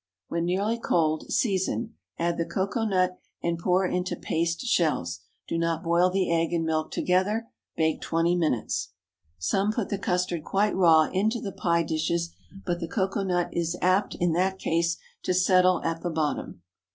[0.29, 5.19] When nearly cold, season; add the cocoa nut, and pour into paste shells.
[5.47, 7.49] Do not boil the egg and milk together.
[7.77, 8.93] Bake twenty minutes.
[9.37, 12.33] Some put the custard quite raw into the pie dishes,
[12.65, 16.63] but the cocoa nut is apt, in that case, to settle at the bottom.